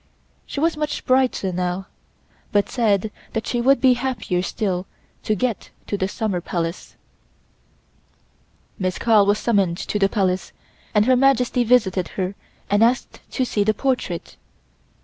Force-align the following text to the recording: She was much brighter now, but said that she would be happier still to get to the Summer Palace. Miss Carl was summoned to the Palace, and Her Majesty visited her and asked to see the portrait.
She 0.47 0.59
was 0.59 0.75
much 0.77 1.05
brighter 1.05 1.51
now, 1.51 1.85
but 2.51 2.71
said 2.71 3.11
that 3.33 3.45
she 3.45 3.61
would 3.61 3.79
be 3.79 3.93
happier 3.93 4.41
still 4.41 4.87
to 5.21 5.35
get 5.35 5.69
to 5.85 5.95
the 5.95 6.07
Summer 6.07 6.41
Palace. 6.41 6.95
Miss 8.79 8.97
Carl 8.97 9.27
was 9.27 9.37
summoned 9.37 9.77
to 9.77 9.99
the 9.99 10.09
Palace, 10.09 10.53
and 10.95 11.05
Her 11.05 11.15
Majesty 11.15 11.63
visited 11.63 12.07
her 12.17 12.33
and 12.67 12.83
asked 12.83 13.19
to 13.33 13.45
see 13.45 13.63
the 13.63 13.75
portrait. 13.75 14.37